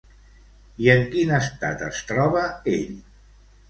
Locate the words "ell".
2.79-3.01